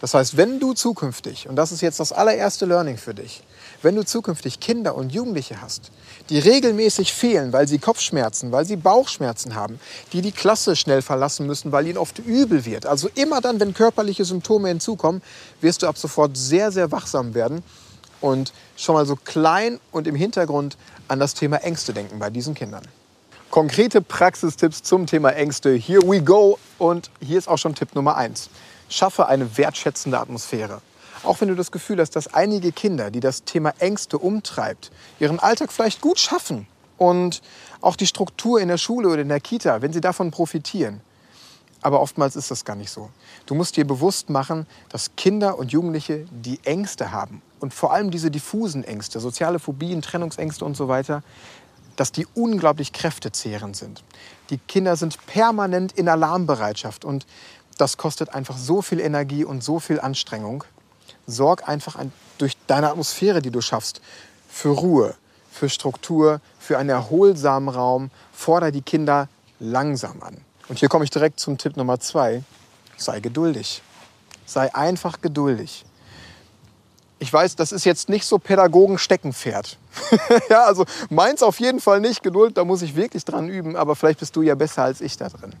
Das 0.00 0.12
heißt, 0.12 0.36
wenn 0.36 0.60
du 0.60 0.74
zukünftig, 0.74 1.48
und 1.48 1.56
das 1.56 1.72
ist 1.72 1.80
jetzt 1.80 2.00
das 2.00 2.12
allererste 2.12 2.66
Learning 2.66 2.98
für 2.98 3.14
dich, 3.14 3.42
wenn 3.80 3.94
du 3.96 4.04
zukünftig 4.04 4.60
Kinder 4.60 4.96
und 4.96 5.12
Jugendliche 5.12 5.62
hast, 5.62 5.92
die 6.28 6.38
regelmäßig 6.38 7.12
fehlen, 7.12 7.52
weil 7.52 7.68
sie 7.68 7.78
Kopfschmerzen, 7.78 8.52
weil 8.52 8.66
sie 8.66 8.76
Bauchschmerzen 8.76 9.54
haben, 9.54 9.78
die 10.12 10.20
die 10.20 10.32
Klasse 10.32 10.76
schnell 10.76 11.00
verlassen 11.00 11.46
müssen, 11.46 11.72
weil 11.72 11.86
ihnen 11.86 11.98
oft 11.98 12.18
übel 12.18 12.64
wird. 12.64 12.86
Also 12.86 13.08
immer 13.14 13.40
dann, 13.40 13.60
wenn 13.60 13.72
körperliche 13.72 14.24
Symptome 14.24 14.68
hinzukommen, 14.68 15.22
wirst 15.60 15.82
du 15.82 15.86
ab 15.86 15.96
sofort 15.96 16.36
sehr, 16.36 16.72
sehr 16.72 16.90
wachsam 16.90 17.34
werden 17.34 17.62
und 18.24 18.54
schon 18.74 18.94
mal 18.94 19.04
so 19.04 19.16
klein 19.16 19.78
und 19.92 20.06
im 20.06 20.14
Hintergrund 20.14 20.78
an 21.08 21.20
das 21.20 21.34
Thema 21.34 21.58
Ängste 21.58 21.92
denken 21.92 22.18
bei 22.18 22.30
diesen 22.30 22.54
Kindern. 22.54 22.82
Konkrete 23.50 24.00
Praxistipps 24.00 24.82
zum 24.82 25.04
Thema 25.06 25.34
Ängste. 25.34 25.74
Here 25.74 26.00
we 26.00 26.22
go. 26.22 26.58
Und 26.78 27.10
hier 27.20 27.36
ist 27.36 27.48
auch 27.48 27.58
schon 27.58 27.74
Tipp 27.74 27.94
Nummer 27.94 28.16
eins. 28.16 28.48
Schaffe 28.88 29.26
eine 29.26 29.58
wertschätzende 29.58 30.18
Atmosphäre. 30.18 30.80
Auch 31.22 31.42
wenn 31.42 31.48
du 31.48 31.54
das 31.54 31.70
Gefühl 31.70 32.00
hast, 32.00 32.16
dass 32.16 32.32
einige 32.32 32.72
Kinder, 32.72 33.10
die 33.10 33.20
das 33.20 33.44
Thema 33.44 33.74
Ängste 33.78 34.16
umtreibt, 34.16 34.90
ihren 35.20 35.38
Alltag 35.38 35.70
vielleicht 35.70 36.00
gut 36.00 36.18
schaffen, 36.18 36.66
und 36.96 37.42
auch 37.80 37.96
die 37.96 38.06
Struktur 38.06 38.60
in 38.60 38.68
der 38.68 38.78
Schule 38.78 39.08
oder 39.08 39.20
in 39.20 39.28
der 39.28 39.40
Kita, 39.40 39.82
wenn 39.82 39.92
sie 39.92 40.00
davon 40.00 40.30
profitieren. 40.30 41.00
Aber 41.82 42.00
oftmals 42.00 42.36
ist 42.36 42.50
das 42.50 42.64
gar 42.64 42.76
nicht 42.76 42.90
so. 42.90 43.10
Du 43.46 43.54
musst 43.54 43.76
dir 43.76 43.84
bewusst 43.84 44.30
machen, 44.30 44.66
dass 44.88 45.16
Kinder 45.16 45.58
und 45.58 45.72
Jugendliche 45.72 46.24
die 46.30 46.60
Ängste 46.64 47.10
haben 47.10 47.42
und 47.64 47.72
vor 47.72 47.94
allem 47.94 48.10
diese 48.10 48.30
diffusen 48.30 48.84
Ängste, 48.84 49.20
soziale 49.20 49.58
Phobien, 49.58 50.02
Trennungsängste 50.02 50.66
und 50.66 50.76
so 50.76 50.86
weiter, 50.86 51.22
dass 51.96 52.12
die 52.12 52.26
unglaublich 52.34 52.92
kräftezehrend 52.92 53.74
sind. 53.74 54.04
Die 54.50 54.58
Kinder 54.58 54.96
sind 54.96 55.16
permanent 55.26 55.92
in 55.92 56.06
Alarmbereitschaft 56.06 57.06
und 57.06 57.24
das 57.78 57.96
kostet 57.96 58.34
einfach 58.34 58.58
so 58.58 58.82
viel 58.82 59.00
Energie 59.00 59.46
und 59.46 59.64
so 59.64 59.80
viel 59.80 59.98
Anstrengung. 59.98 60.64
Sorg 61.26 61.66
einfach 61.66 61.96
ein, 61.96 62.12
durch 62.36 62.54
deine 62.66 62.90
Atmosphäre, 62.90 63.40
die 63.40 63.50
du 63.50 63.62
schaffst, 63.62 64.02
für 64.46 64.68
Ruhe, 64.68 65.14
für 65.50 65.70
Struktur, 65.70 66.42
für 66.58 66.76
einen 66.76 66.90
erholsamen 66.90 67.70
Raum. 67.70 68.10
Forder 68.34 68.72
die 68.72 68.82
Kinder 68.82 69.30
langsam 69.58 70.20
an. 70.20 70.36
Und 70.68 70.80
hier 70.80 70.90
komme 70.90 71.04
ich 71.04 71.10
direkt 71.10 71.40
zum 71.40 71.56
Tipp 71.56 71.78
Nummer 71.78 71.98
zwei. 71.98 72.42
Sei 72.98 73.20
geduldig. 73.20 73.80
Sei 74.44 74.74
einfach 74.74 75.22
geduldig. 75.22 75.86
Ich 77.24 77.32
weiß, 77.32 77.56
das 77.56 77.72
ist 77.72 77.86
jetzt 77.86 78.10
nicht 78.10 78.26
so 78.26 78.38
Pädagogen-Steckenpferd. 78.38 79.78
ja, 80.50 80.64
also 80.64 80.84
meins 81.08 81.42
auf 81.42 81.58
jeden 81.58 81.80
Fall 81.80 82.00
nicht. 82.00 82.22
Geduld, 82.22 82.58
da 82.58 82.66
muss 82.66 82.82
ich 82.82 82.96
wirklich 82.96 83.24
dran 83.24 83.48
üben. 83.48 83.76
Aber 83.76 83.96
vielleicht 83.96 84.20
bist 84.20 84.36
du 84.36 84.42
ja 84.42 84.54
besser 84.54 84.82
als 84.82 85.00
ich 85.00 85.16
da 85.16 85.30
drin. 85.30 85.54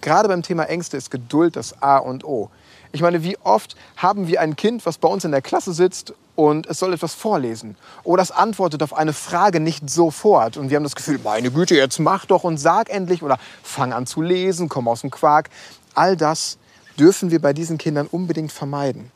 Gerade 0.00 0.26
beim 0.26 0.42
Thema 0.42 0.64
Ängste 0.64 0.96
ist 0.96 1.10
Geduld 1.10 1.56
das 1.56 1.82
A 1.82 1.98
und 1.98 2.24
O. 2.24 2.48
Ich 2.92 3.02
meine, 3.02 3.22
wie 3.22 3.36
oft 3.44 3.76
haben 3.98 4.26
wir 4.26 4.40
ein 4.40 4.56
Kind, 4.56 4.86
was 4.86 4.96
bei 4.96 5.06
uns 5.06 5.26
in 5.26 5.32
der 5.32 5.42
Klasse 5.42 5.74
sitzt 5.74 6.14
und 6.34 6.66
es 6.66 6.78
soll 6.78 6.94
etwas 6.94 7.12
vorlesen 7.12 7.76
oder 8.04 8.22
es 8.22 8.30
antwortet 8.30 8.82
auf 8.82 8.94
eine 8.96 9.12
Frage 9.12 9.60
nicht 9.60 9.90
sofort 9.90 10.56
und 10.56 10.70
wir 10.70 10.76
haben 10.76 10.84
das 10.84 10.96
Gefühl, 10.96 11.20
meine 11.22 11.50
Güte, 11.50 11.74
jetzt 11.74 11.98
mach 11.98 12.24
doch 12.24 12.42
und 12.42 12.56
sag 12.56 12.88
endlich 12.88 13.22
oder 13.22 13.38
fang 13.62 13.92
an 13.92 14.06
zu 14.06 14.22
lesen, 14.22 14.70
komm 14.70 14.88
aus 14.88 15.02
dem 15.02 15.10
Quark. 15.10 15.50
All 15.94 16.16
das 16.16 16.56
dürfen 16.98 17.30
wir 17.30 17.42
bei 17.42 17.52
diesen 17.52 17.76
Kindern 17.76 18.06
unbedingt 18.06 18.50
vermeiden. 18.50 19.10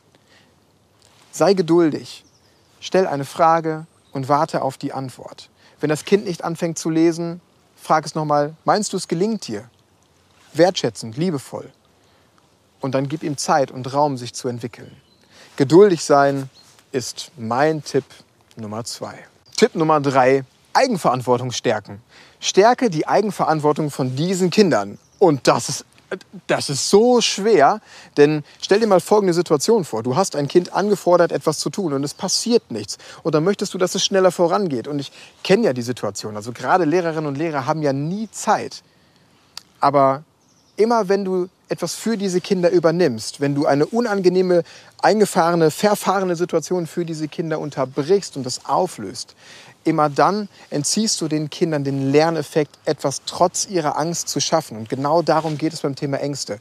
Sei 1.37 1.53
geduldig, 1.53 2.25
stell 2.79 3.05
eine 3.05 3.23
Frage 3.23 3.85
und 4.11 4.27
warte 4.27 4.63
auf 4.63 4.79
die 4.79 4.91
Antwort. 4.91 5.51
Wenn 5.79 5.89
das 5.89 6.03
Kind 6.03 6.25
nicht 6.25 6.43
anfängt 6.43 6.79
zu 6.79 6.89
lesen, 6.89 7.41
frag 7.75 8.07
es 8.07 8.15
nochmal, 8.15 8.55
meinst 8.65 8.91
du, 8.91 8.97
es 8.97 9.07
gelingt 9.07 9.47
dir? 9.47 9.69
Wertschätzend, 10.53 11.15
liebevoll 11.15 11.71
und 12.81 12.95
dann 12.95 13.07
gib 13.07 13.21
ihm 13.21 13.37
Zeit 13.37 13.69
und 13.69 13.93
Raum, 13.93 14.17
sich 14.17 14.33
zu 14.33 14.47
entwickeln. 14.47 14.95
Geduldig 15.57 16.03
sein 16.03 16.49
ist 16.91 17.31
mein 17.37 17.83
Tipp 17.83 18.05
Nummer 18.55 18.83
zwei. 18.83 19.27
Tipp 19.55 19.75
Nummer 19.75 20.01
drei, 20.01 20.43
Eigenverantwortung 20.73 21.51
stärken. 21.51 22.01
Stärke 22.39 22.89
die 22.89 23.07
Eigenverantwortung 23.07 23.91
von 23.91 24.15
diesen 24.15 24.49
Kindern. 24.49 24.97
Und 25.19 25.47
das 25.47 25.69
ist, 25.69 25.85
das 26.47 26.69
ist 26.69 26.89
so 26.89 27.21
schwer, 27.21 27.81
denn 28.15 28.43
stell 28.61 28.79
dir 28.79 28.87
mal 28.87 28.99
folgende 28.99 29.33
Situation 29.33 29.83
vor. 29.83 30.03
Du 30.03 30.15
hast 30.15 30.35
ein 30.35 30.47
Kind 30.47 30.73
angefordert, 30.73 31.31
etwas 31.31 31.59
zu 31.59 31.69
tun 31.69 31.93
und 31.93 32.03
es 32.03 32.13
passiert 32.13 32.71
nichts. 32.71 32.97
Und 33.23 33.35
dann 33.35 33.43
möchtest 33.43 33.73
du, 33.73 33.77
dass 33.77 33.95
es 33.95 34.03
schneller 34.03 34.31
vorangeht. 34.31 34.87
Und 34.87 34.99
ich 34.99 35.11
kenne 35.43 35.65
ja 35.65 35.73
die 35.73 35.81
Situation. 35.81 36.35
Also 36.35 36.53
gerade 36.53 36.85
Lehrerinnen 36.85 37.25
und 37.25 37.37
Lehrer 37.37 37.65
haben 37.65 37.81
ja 37.81 37.93
nie 37.93 38.29
Zeit. 38.31 38.83
Aber 39.79 40.23
immer 40.77 41.09
wenn 41.09 41.25
du 41.25 41.49
etwas 41.69 41.93
für 41.95 42.17
diese 42.17 42.41
Kinder 42.41 42.69
übernimmst, 42.69 43.41
wenn 43.41 43.55
du 43.55 43.65
eine 43.65 43.85
unangenehme, 43.85 44.63
eingefahrene, 45.01 45.71
verfahrene 45.71 46.35
Situation 46.35 46.87
für 46.87 47.05
diese 47.05 47.27
Kinder 47.27 47.59
unterbrichst 47.59 48.37
und 48.37 48.45
das 48.45 48.65
auflöst, 48.65 49.35
immer 49.83 50.09
dann 50.09 50.49
entziehst 50.69 51.21
du 51.21 51.27
den 51.27 51.49
Kindern 51.49 51.83
den 51.83 52.11
Lerneffekt, 52.11 52.77
etwas 52.85 53.21
trotz 53.25 53.67
ihrer 53.67 53.97
Angst 53.97 54.27
zu 54.29 54.39
schaffen. 54.39 54.77
Und 54.77 54.89
genau 54.89 55.21
darum 55.21 55.57
geht 55.57 55.73
es 55.73 55.81
beim 55.81 55.95
Thema 55.95 56.17
Ängste. 56.17 56.59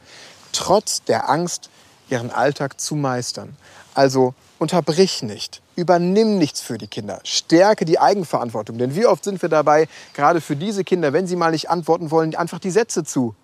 Trotz 0.53 1.03
der 1.03 1.29
Angst 1.29 1.71
ihren 2.09 2.31
Alltag 2.31 2.81
zu 2.81 2.95
meistern. 2.95 3.57
Also 3.95 4.35
unterbrich 4.59 5.23
nicht, 5.23 5.61
übernimm 5.75 6.39
nichts 6.39 6.61
für 6.61 6.79
die 6.79 6.87
Kinder, 6.87 7.21
stärke 7.25 7.85
die 7.85 7.99
Eigenverantwortung. 7.99 8.79
Denn 8.79 8.95
wie 8.95 9.07
oft 9.07 9.25
sind 9.25 9.43
wir 9.43 9.49
dabei, 9.49 9.89
gerade 10.15 10.41
für 10.41 10.57
diese 10.57 10.85
Kinder, 10.85 11.13
wenn 11.13 11.27
sie 11.27 11.37
mal 11.37 11.51
nicht 11.51 11.69
antworten 11.69 12.11
wollen, 12.11 12.35
einfach 12.35 12.59
die 12.59 12.71
Sätze 12.71 13.05
zu 13.05 13.35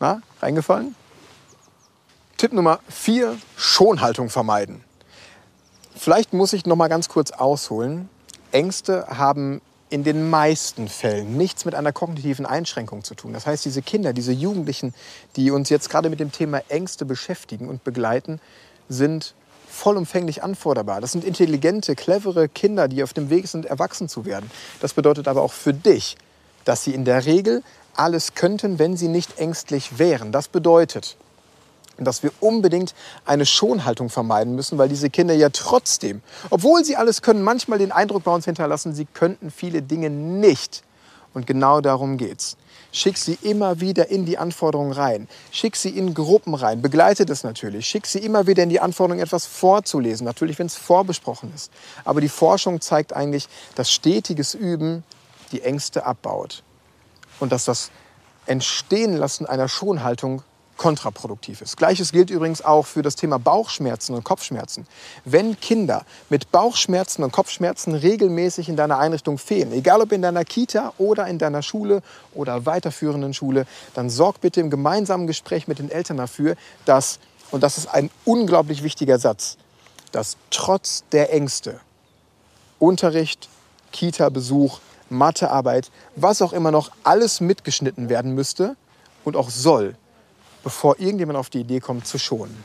na, 0.00 0.22
reingefallen? 0.40 0.94
Tipp 2.36 2.52
Nummer 2.52 2.80
4, 2.88 3.36
Schonhaltung 3.56 4.30
vermeiden. 4.30 4.84
Vielleicht 5.96 6.32
muss 6.32 6.52
ich 6.52 6.66
noch 6.66 6.76
mal 6.76 6.88
ganz 6.88 7.08
kurz 7.08 7.32
ausholen. 7.32 8.08
Ängste 8.52 9.06
haben 9.08 9.60
in 9.90 10.04
den 10.04 10.30
meisten 10.30 10.88
Fällen 10.88 11.36
nichts 11.36 11.64
mit 11.64 11.74
einer 11.74 11.92
kognitiven 11.92 12.46
Einschränkung 12.46 13.02
zu 13.02 13.14
tun. 13.14 13.32
Das 13.32 13.46
heißt, 13.46 13.64
diese 13.64 13.82
Kinder, 13.82 14.12
diese 14.12 14.32
Jugendlichen, 14.32 14.94
die 15.36 15.50
uns 15.50 15.70
jetzt 15.70 15.90
gerade 15.90 16.10
mit 16.10 16.20
dem 16.20 16.30
Thema 16.30 16.62
Ängste 16.68 17.04
beschäftigen 17.04 17.68
und 17.68 17.84
begleiten, 17.84 18.40
sind 18.88 19.34
vollumfänglich 19.68 20.42
anforderbar. 20.42 21.00
Das 21.00 21.12
sind 21.12 21.24
intelligente, 21.24 21.94
clevere 21.94 22.48
Kinder, 22.48 22.88
die 22.88 23.02
auf 23.02 23.12
dem 23.12 23.30
Weg 23.30 23.48
sind, 23.48 23.66
erwachsen 23.66 24.08
zu 24.08 24.24
werden. 24.24 24.50
Das 24.80 24.94
bedeutet 24.94 25.26
aber 25.26 25.42
auch 25.42 25.52
für 25.52 25.74
dich, 25.74 26.16
dass 26.64 26.84
sie 26.84 26.94
in 26.94 27.04
der 27.04 27.24
Regel 27.24 27.62
alles 27.98 28.34
könnten, 28.34 28.78
wenn 28.78 28.96
sie 28.96 29.08
nicht 29.08 29.38
ängstlich 29.38 29.98
wären. 29.98 30.32
Das 30.32 30.48
bedeutet, 30.48 31.16
dass 31.96 32.22
wir 32.22 32.30
unbedingt 32.40 32.94
eine 33.24 33.44
Schonhaltung 33.44 34.08
vermeiden 34.08 34.54
müssen, 34.54 34.78
weil 34.78 34.88
diese 34.88 35.10
Kinder 35.10 35.34
ja 35.34 35.48
trotzdem, 35.50 36.22
obwohl 36.50 36.84
sie 36.84 36.96
alles 36.96 37.22
können, 37.22 37.42
manchmal 37.42 37.78
den 37.78 37.92
Eindruck 37.92 38.24
bei 38.24 38.34
uns 38.34 38.44
hinterlassen, 38.44 38.94
sie 38.94 39.06
könnten 39.06 39.50
viele 39.50 39.82
Dinge 39.82 40.10
nicht. 40.10 40.84
Und 41.34 41.46
genau 41.46 41.80
darum 41.80 42.16
geht's. 42.16 42.56
Schick 42.90 43.18
sie 43.18 43.38
immer 43.42 43.80
wieder 43.80 44.08
in 44.08 44.24
die 44.24 44.38
Anforderungen 44.38 44.92
rein. 44.92 45.28
Schick 45.50 45.76
sie 45.76 45.90
in 45.90 46.14
Gruppen 46.14 46.54
rein. 46.54 46.80
Begleite 46.80 47.26
das 47.26 47.44
natürlich. 47.44 47.86
Schick 47.86 48.06
sie 48.06 48.18
immer 48.18 48.46
wieder 48.46 48.62
in 48.62 48.70
die 48.70 48.80
Anforderungen, 48.80 49.22
etwas 49.22 49.44
vorzulesen. 49.44 50.24
Natürlich, 50.24 50.58
wenn 50.58 50.66
es 50.66 50.76
vorbesprochen 50.76 51.52
ist. 51.54 51.70
Aber 52.04 52.22
die 52.22 52.30
Forschung 52.30 52.80
zeigt 52.80 53.12
eigentlich, 53.12 53.46
dass 53.74 53.92
stetiges 53.92 54.54
Üben 54.54 55.04
die 55.52 55.60
Ängste 55.60 56.06
abbaut 56.06 56.62
und 57.40 57.52
dass 57.52 57.64
das 57.64 57.90
Entstehenlassen 58.46 59.46
einer 59.46 59.68
Schonhaltung 59.68 60.42
kontraproduktiv 60.78 61.60
ist. 61.60 61.76
Gleiches 61.76 62.12
gilt 62.12 62.30
übrigens 62.30 62.64
auch 62.64 62.86
für 62.86 63.02
das 63.02 63.16
Thema 63.16 63.38
Bauchschmerzen 63.38 64.14
und 64.14 64.24
Kopfschmerzen. 64.24 64.86
Wenn 65.24 65.60
Kinder 65.60 66.06
mit 66.30 66.50
Bauchschmerzen 66.50 67.24
und 67.24 67.32
Kopfschmerzen 67.32 67.94
regelmäßig 67.94 68.70
in 68.70 68.76
deiner 68.76 68.98
Einrichtung 68.98 69.36
fehlen, 69.36 69.72
egal 69.72 70.00
ob 70.00 70.12
in 70.12 70.22
deiner 70.22 70.44
Kita 70.44 70.94
oder 70.96 71.26
in 71.26 71.38
deiner 71.38 71.62
Schule 71.62 72.00
oder 72.32 72.64
weiterführenden 72.64 73.34
Schule, 73.34 73.66
dann 73.94 74.08
sorg 74.08 74.40
bitte 74.40 74.60
im 74.60 74.70
gemeinsamen 74.70 75.26
Gespräch 75.26 75.68
mit 75.68 75.80
den 75.80 75.90
Eltern 75.90 76.16
dafür, 76.16 76.54
dass, 76.86 77.18
und 77.50 77.62
das 77.62 77.76
ist 77.76 77.88
ein 77.88 78.08
unglaublich 78.24 78.82
wichtiger 78.82 79.18
Satz, 79.18 79.58
dass 80.12 80.36
trotz 80.50 81.04
der 81.12 81.32
Ängste 81.34 81.80
Unterricht, 82.78 83.48
Kita-Besuch, 83.90 84.78
Mathearbeit, 85.10 85.90
was 86.16 86.42
auch 86.42 86.52
immer 86.52 86.70
noch 86.70 86.90
alles 87.04 87.40
mitgeschnitten 87.40 88.08
werden 88.08 88.34
müsste 88.34 88.76
und 89.24 89.36
auch 89.36 89.50
soll, 89.50 89.94
bevor 90.64 90.98
irgendjemand 90.98 91.38
auf 91.38 91.50
die 91.50 91.60
Idee 91.60 91.80
kommt, 91.80 92.06
zu 92.06 92.18
schonen. 92.18 92.64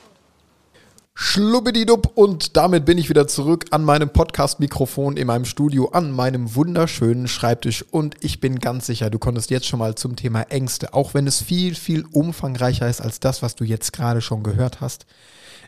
Schlubbididub 1.16 2.12
und 2.16 2.58
damit 2.58 2.86
bin 2.86 2.98
ich 2.98 3.08
wieder 3.08 3.28
zurück 3.28 3.66
an 3.70 3.86
meinem 3.86 4.10
Podcast-Mikrofon 4.10 5.16
in 5.16 5.28
meinem 5.28 5.46
Studio, 5.46 5.90
an 5.90 6.12
meinem 6.12 6.56
wunderschönen 6.56 7.28
Schreibtisch 7.28 7.86
und 7.92 8.16
ich 8.22 8.40
bin 8.40 8.58
ganz 8.58 8.88
sicher, 8.88 9.12
du 9.12 9.20
konntest 9.20 9.52
jetzt 9.52 9.68
schon 9.68 9.78
mal 9.78 9.94
zum 9.94 10.16
Thema 10.16 10.42
Ängste, 10.50 10.96
auch 10.96 11.14
wenn 11.14 11.28
es 11.28 11.40
viel, 11.40 11.76
viel 11.76 12.06
umfangreicher 12.12 12.90
ist 12.90 13.00
als 13.00 13.20
das, 13.20 13.44
was 13.44 13.54
du 13.54 13.64
jetzt 13.64 13.94
gerade 13.94 14.22
schon 14.22 14.42
gehört 14.42 14.82
hast, 14.82 15.06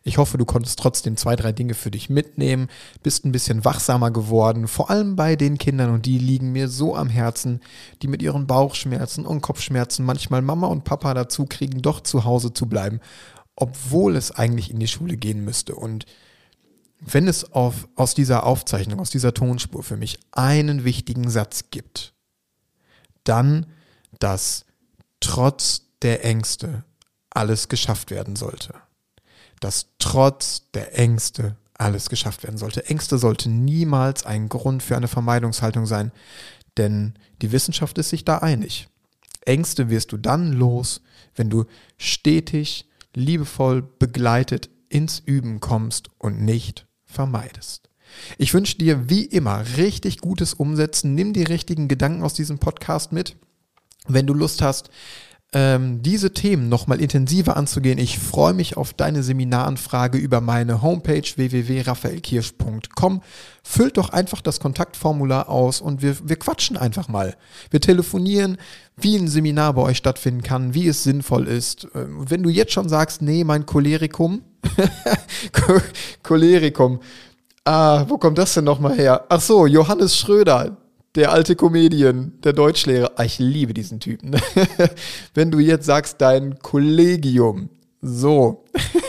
ich 0.07 0.19
hoffe, 0.19 0.37
du 0.37 0.45
konntest 0.45 0.77
trotzdem 0.77 1.17
zwei, 1.17 1.35
drei 1.35 1.51
Dinge 1.51 1.73
für 1.73 1.89
dich 1.89 2.11
mitnehmen, 2.11 2.69
bist 3.01 3.25
ein 3.25 3.31
bisschen 3.31 3.65
wachsamer 3.65 4.11
geworden, 4.11 4.67
vor 4.67 4.91
allem 4.91 5.15
bei 5.15 5.35
den 5.35 5.57
Kindern 5.57 5.89
und 5.89 6.05
die 6.05 6.19
liegen 6.19 6.51
mir 6.51 6.67
so 6.67 6.95
am 6.95 7.09
Herzen, 7.09 7.59
die 8.03 8.07
mit 8.07 8.21
ihren 8.21 8.45
Bauchschmerzen 8.45 9.25
und 9.25 9.41
Kopfschmerzen 9.41 10.05
manchmal 10.05 10.43
Mama 10.43 10.67
und 10.67 10.83
Papa 10.83 11.15
dazu 11.15 11.47
kriegen, 11.47 11.81
doch 11.81 12.01
zu 12.01 12.23
Hause 12.23 12.53
zu 12.53 12.67
bleiben, 12.67 12.99
obwohl 13.55 14.15
es 14.15 14.29
eigentlich 14.29 14.69
in 14.69 14.79
die 14.79 14.87
Schule 14.87 15.17
gehen 15.17 15.43
müsste. 15.43 15.73
Und 15.73 16.05
wenn 16.99 17.27
es 17.27 17.51
auf, 17.53 17.87
aus 17.95 18.13
dieser 18.13 18.45
Aufzeichnung, 18.45 18.99
aus 18.99 19.09
dieser 19.09 19.33
Tonspur 19.33 19.81
für 19.81 19.97
mich 19.97 20.19
einen 20.31 20.83
wichtigen 20.83 21.31
Satz 21.31 21.71
gibt, 21.71 22.13
dann, 23.23 23.65
dass 24.19 24.65
trotz 25.19 25.81
der 26.03 26.23
Ängste 26.23 26.83
alles 27.31 27.69
geschafft 27.69 28.11
werden 28.11 28.35
sollte 28.35 28.84
dass 29.59 29.87
trotz 29.99 30.69
der 30.73 30.97
Ängste 30.97 31.55
alles 31.73 32.09
geschafft 32.09 32.43
werden 32.43 32.57
sollte. 32.57 32.85
Ängste 32.87 33.17
sollten 33.17 33.65
niemals 33.65 34.25
ein 34.25 34.49
Grund 34.49 34.81
für 34.81 34.95
eine 34.95 35.07
Vermeidungshaltung 35.07 35.85
sein, 35.85 36.11
denn 36.77 37.15
die 37.41 37.51
Wissenschaft 37.51 37.97
ist 37.97 38.09
sich 38.09 38.25
da 38.25 38.37
einig. 38.39 38.87
Ängste 39.45 39.89
wirst 39.89 40.11
du 40.11 40.17
dann 40.17 40.53
los, 40.53 41.01
wenn 41.35 41.49
du 41.49 41.65
stetig, 41.97 42.89
liebevoll 43.13 43.81
begleitet 43.81 44.69
ins 44.89 45.19
Üben 45.19 45.59
kommst 45.59 46.09
und 46.17 46.41
nicht 46.41 46.87
vermeidest. 47.05 47.89
Ich 48.37 48.53
wünsche 48.53 48.77
dir 48.77 49.09
wie 49.09 49.25
immer 49.25 49.63
richtig 49.77 50.19
gutes 50.19 50.53
Umsetzen. 50.53 51.15
Nimm 51.15 51.33
die 51.33 51.43
richtigen 51.43 51.87
Gedanken 51.87 52.23
aus 52.23 52.33
diesem 52.33 52.59
Podcast 52.59 53.11
mit. 53.11 53.35
Wenn 54.07 54.27
du 54.27 54.33
Lust 54.33 54.61
hast, 54.61 54.89
ähm, 55.55 56.01
diese 56.01 56.33
Themen 56.33 56.67
nochmal 56.67 56.99
intensiver 56.99 57.55
anzugehen, 57.55 57.97
ich 57.97 58.19
freue 58.19 58.53
mich 58.53 58.75
auf 58.75 58.91
deine 58.91 59.23
Seminaranfrage 59.23 60.17
über 60.17 60.41
meine 60.41 60.81
Homepage 60.81 61.23
www.raphaelkirsch.com. 61.23 63.21
Füllt 63.63 63.95
doch 63.95 64.09
einfach 64.09 64.41
das 64.41 64.59
Kontaktformular 64.59 65.47
aus 65.47 65.79
und 65.79 66.01
wir, 66.01 66.17
wir 66.27 66.35
quatschen 66.35 66.75
einfach 66.75 67.07
mal. 67.07 67.37
Wir 67.71 67.79
telefonieren, 67.79 68.57
wie 68.97 69.15
ein 69.15 69.29
Seminar 69.29 69.73
bei 69.75 69.83
euch 69.83 69.95
stattfinden 69.95 70.43
kann, 70.43 70.73
wie 70.73 70.89
es 70.89 71.03
sinnvoll 71.03 71.47
ist. 71.47 71.87
Ähm, 71.95 72.29
wenn 72.29 72.43
du 72.43 72.49
jetzt 72.49 72.73
schon 72.73 72.89
sagst, 72.89 73.21
nee, 73.21 73.45
mein 73.45 73.65
Cholerikum, 73.65 74.41
Cholerikum, 76.21 76.99
ah, 77.63 78.03
wo 78.09 78.17
kommt 78.17 78.37
das 78.37 78.55
denn 78.55 78.65
nochmal 78.65 78.97
her? 78.97 79.23
Ach 79.29 79.39
so, 79.39 79.67
Johannes 79.67 80.17
Schröder, 80.17 80.75
der 81.15 81.31
alte 81.31 81.55
Comedian, 81.55 82.33
der 82.43 82.53
Deutschlehrer. 82.53 83.11
Ah, 83.15 83.23
ich 83.23 83.39
liebe 83.39 83.73
diesen 83.73 83.99
Typen. 83.99 84.35
Wenn 85.33 85.51
du 85.51 85.59
jetzt 85.59 85.85
sagst, 85.85 86.19
dein 86.19 86.59
Kollegium, 86.59 87.69
so, 88.01 88.65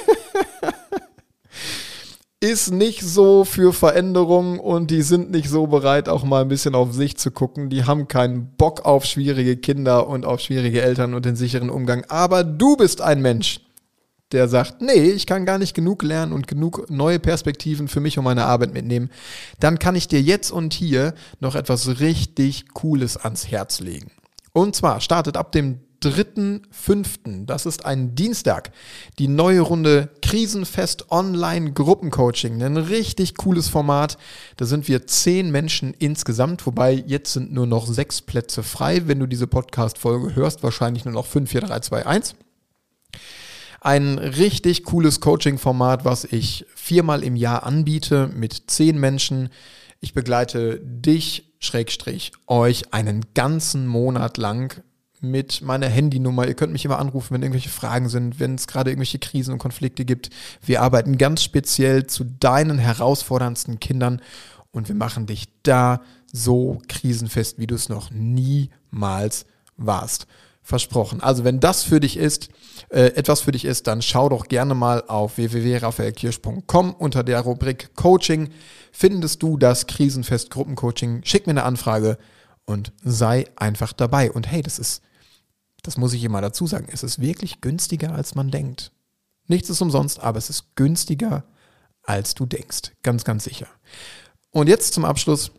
ist 2.41 2.71
nicht 2.71 3.03
so 3.03 3.45
für 3.45 3.73
Veränderungen 3.73 4.61
und 4.61 4.91
die 4.91 5.03
sind 5.03 5.31
nicht 5.31 5.49
so 5.49 5.67
bereit, 5.67 6.09
auch 6.09 6.23
mal 6.23 6.43
ein 6.43 6.49
bisschen 6.49 6.75
auf 6.75 6.93
sich 6.93 7.17
zu 7.17 7.31
gucken. 7.31 7.71
Die 7.71 7.85
haben 7.85 8.09
keinen 8.09 8.55
Bock 8.57 8.85
auf 8.85 9.05
schwierige 9.05 9.57
Kinder 9.57 10.07
und 10.07 10.25
auf 10.25 10.41
schwierige 10.41 10.83
Eltern 10.83 11.15
und 11.15 11.25
den 11.25 11.35
sicheren 11.35 11.71
Umgang. 11.71 12.05
Aber 12.09 12.45
du 12.45 12.77
bist 12.77 13.01
ein 13.01 13.21
Mensch, 13.21 13.61
der 14.33 14.49
sagt, 14.49 14.83
nee, 14.83 15.11
ich 15.11 15.27
kann 15.27 15.47
gar 15.47 15.59
nicht 15.59 15.75
genug 15.75 16.03
lernen 16.03 16.33
und 16.33 16.49
genug 16.49 16.91
neue 16.91 17.19
Perspektiven 17.19 17.89
für 17.89 18.01
mich 18.01 18.19
und 18.19 18.25
meine 18.25 18.45
Arbeit 18.45 18.73
mitnehmen, 18.73 19.11
dann 19.61 19.79
kann 19.79 19.95
ich 19.95 20.09
dir 20.09 20.21
jetzt 20.21 20.51
und 20.51 20.75
hier 20.75 21.15
noch 21.41 21.55
etwas 21.55 22.01
richtig 22.01 22.73
Cooles 22.75 23.17
ans 23.17 23.49
Herz 23.51 23.81
legen. 23.81 24.11
Und 24.53 24.75
zwar 24.75 25.01
startet 25.01 25.37
ab 25.37 25.53
dem 25.53 25.81
3.5., 26.03 27.47
das 27.47 27.67
ist 27.67 27.85
ein 27.87 28.15
Dienstag, 28.15 28.71
die 29.19 29.29
neue 29.29 29.61
Runde 29.61 30.11
Krisenfest 30.23 31.11
Online 31.11 31.73
Gruppencoaching. 31.73 32.63
Ein 32.63 32.77
richtig 32.77 33.37
cooles 33.37 33.69
Format. 33.69 34.19
Da 34.57 34.67
sind 34.67 34.89
wir 34.89 35.07
zehn 35.07 35.51
Menschen 35.51 35.95
insgesamt, 35.99 36.67
wobei 36.67 36.93
jetzt 36.93 37.33
sind 37.33 37.53
nur 37.53 37.67
noch 37.67 37.87
sechs 37.87 38.21
Plätze 38.21 38.63
frei. 38.63 39.07
Wenn 39.07 39.21
du 39.21 39.27
diese 39.27 39.47
Podcast-Folge 39.47 40.35
hörst, 40.37 40.63
wahrscheinlich 40.63 41.05
nur 41.05 41.15
noch 41.15 41.27
5, 41.27 41.51
4, 41.51 41.61
3, 41.63 41.81
2, 41.81 42.07
1. 42.07 42.35
Ein 43.87 44.19
richtig 44.19 44.83
cooles 44.83 45.21
Coaching-Format, 45.21 46.05
was 46.05 46.25
ich 46.25 46.67
viermal 46.75 47.23
im 47.23 47.37
Jahr 47.37 47.63
anbiete 47.63 48.27
mit 48.35 48.65
zehn 48.67 48.99
Menschen. 48.99 49.49
Ich 50.01 50.13
begleite 50.13 50.81
dich, 50.81 51.55
Schrägstrich, 51.61 52.33
euch 52.49 52.93
einen 52.93 53.27
ganzen 53.35 53.87
Monat 53.87 54.39
lang 54.39 54.83
mit 55.21 55.63
meiner 55.63 55.87
Handynummer. 55.87 56.49
Ihr 56.49 56.55
könnt 56.55 56.73
mich 56.73 56.85
immer 56.85 56.99
anrufen, 56.99 57.33
wenn 57.33 57.43
irgendwelche 57.43 57.69
Fragen 57.69 58.09
sind, 58.09 58.41
wenn 58.41 58.57
es 58.57 58.67
gerade 58.67 58.91
irgendwelche 58.91 59.21
Krisen 59.21 59.53
und 59.53 59.61
Konflikte 59.61 60.05
gibt. 60.05 60.31
Wir 60.65 60.83
arbeiten 60.83 61.17
ganz 61.17 61.45
speziell 61.45 62.09
zu 62.09 62.25
deinen 62.25 62.79
herausforderndsten 62.79 63.79
Kindern 63.79 64.21
und 64.73 64.89
wir 64.89 64.97
machen 64.97 65.27
dich 65.27 65.45
da 65.63 66.03
so 66.33 66.83
krisenfest, 66.89 67.61
wie 67.61 67.69
du 67.69 67.77
es 67.77 67.89
noch 67.89 68.11
niemals 68.11 69.47
warst 69.77 70.27
versprochen. 70.67 71.21
Also 71.21 71.45
wenn 71.45 71.61
das 71.61 71.85
für 71.85 72.01
dich 72.01 72.17
ist, 72.17 72.49
äh, 72.89 73.13
etwas 73.15 73.41
für 73.41 73.53
dich 73.53 73.65
ist, 73.65 73.87
dann 73.87 74.03
schau 74.03 74.29
doch 74.29 74.49
gerne 74.49 74.75
mal 74.75 75.05
auf 75.07 75.37
www.raphaelkirsch.com 75.37 76.93
unter 76.93 77.23
der 77.23 77.41
Rubrik 77.41 77.95
Coaching 77.95 78.51
findest 78.91 79.45
du 79.45 79.59
das 79.59 79.87
Krisenfest 79.87 80.51
Gruppencoaching. 80.51 81.21
Schick 81.23 81.47
mir 81.47 81.53
eine 81.53 81.63
Anfrage 81.63 82.19
und 82.65 82.93
sei 83.05 83.45
einfach 83.55 83.93
dabei. 83.93 84.33
Und 84.33 84.51
hey, 84.51 84.61
das 84.61 84.81
ist, 84.81 85.03
das 85.85 85.99
muss 85.99 86.13
ich 86.15 86.25
immer 86.25 86.41
dazu 86.41 86.67
sagen, 86.67 86.89
es 86.91 87.05
ist 87.05 87.21
wirklich 87.21 87.61
günstiger, 87.61 88.13
als 88.13 88.35
man 88.35 88.51
denkt. 88.51 88.91
Nichts 89.47 89.71
ist 89.71 89.81
umsonst, 89.81 90.19
aber 90.19 90.39
es 90.39 90.51
ist 90.51 90.75
günstiger, 90.75 91.45
als 92.03 92.35
du 92.35 92.45
denkst. 92.45 92.91
Ganz, 93.05 93.23
ganz 93.23 93.45
sicher. 93.45 93.69
Und 94.51 94.69
jetzt 94.69 94.95
zum 94.95 95.05
Abschluss 95.05 95.53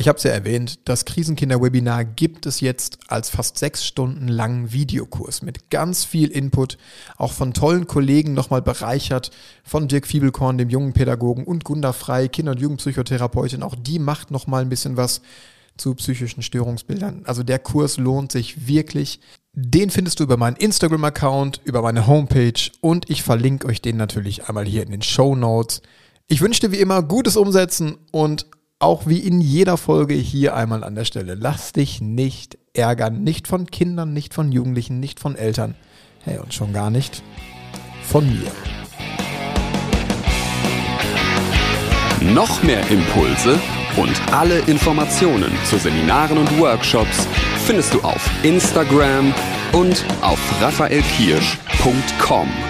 ich 0.00 0.08
habe 0.08 0.16
es 0.16 0.24
ja 0.24 0.30
erwähnt, 0.30 0.88
das 0.88 1.04
Krisenkinder-Webinar 1.04 2.06
gibt 2.06 2.46
es 2.46 2.60
jetzt 2.60 3.00
als 3.08 3.28
fast 3.28 3.58
sechs 3.58 3.84
Stunden 3.84 4.28
langen 4.28 4.72
Videokurs 4.72 5.42
mit 5.42 5.68
ganz 5.68 6.04
viel 6.06 6.30
Input, 6.30 6.78
auch 7.18 7.34
von 7.34 7.52
tollen 7.52 7.86
Kollegen 7.86 8.32
nochmal 8.32 8.62
bereichert, 8.62 9.30
von 9.62 9.88
Dirk 9.88 10.06
Fiebelkorn, 10.06 10.56
dem 10.56 10.70
jungen 10.70 10.94
Pädagogen 10.94 11.44
und 11.44 11.64
Gunda 11.64 11.92
Frei, 11.92 12.28
Kinder- 12.28 12.52
und 12.52 12.60
Jugendpsychotherapeutin. 12.60 13.62
Auch 13.62 13.74
die 13.74 13.98
macht 13.98 14.30
nochmal 14.30 14.62
ein 14.62 14.70
bisschen 14.70 14.96
was 14.96 15.20
zu 15.76 15.94
psychischen 15.94 16.42
Störungsbildern. 16.42 17.24
Also 17.26 17.42
der 17.42 17.58
Kurs 17.58 17.98
lohnt 17.98 18.32
sich 18.32 18.66
wirklich. 18.66 19.20
Den 19.52 19.90
findest 19.90 20.18
du 20.18 20.24
über 20.24 20.38
meinen 20.38 20.56
Instagram-Account, 20.56 21.60
über 21.64 21.82
meine 21.82 22.06
Homepage 22.06 22.70
und 22.80 23.10
ich 23.10 23.22
verlinke 23.22 23.68
euch 23.68 23.82
den 23.82 23.98
natürlich 23.98 24.48
einmal 24.48 24.64
hier 24.64 24.82
in 24.82 24.92
den 24.92 25.02
Show 25.02 25.36
Notes. 25.36 25.82
Ich 26.26 26.40
wünsche 26.40 26.62
dir 26.62 26.72
wie 26.72 26.80
immer 26.80 27.02
gutes 27.02 27.36
Umsetzen 27.36 27.98
und 28.12 28.46
auch 28.80 29.06
wie 29.06 29.18
in 29.18 29.40
jeder 29.40 29.76
Folge 29.76 30.14
hier 30.14 30.56
einmal 30.56 30.82
an 30.82 30.96
der 30.96 31.04
Stelle. 31.04 31.34
Lass 31.34 31.72
dich 31.72 32.00
nicht 32.00 32.58
ärgern. 32.72 33.22
Nicht 33.22 33.46
von 33.46 33.66
Kindern, 33.66 34.12
nicht 34.12 34.34
von 34.34 34.50
Jugendlichen, 34.50 34.98
nicht 34.98 35.20
von 35.20 35.36
Eltern. 35.36 35.76
Hey, 36.24 36.38
und 36.38 36.52
schon 36.52 36.72
gar 36.72 36.90
nicht 36.90 37.22
von 38.02 38.26
mir. 38.26 38.50
Noch 42.32 42.62
mehr 42.62 42.88
Impulse 42.90 43.58
und 43.96 44.32
alle 44.32 44.58
Informationen 44.60 45.52
zu 45.64 45.78
Seminaren 45.78 46.38
und 46.38 46.58
Workshops 46.58 47.26
findest 47.64 47.94
du 47.94 48.00
auf 48.02 48.30
Instagram 48.42 49.32
und 49.72 50.04
auf 50.20 50.62
raphaelkirsch.com. 50.62 52.69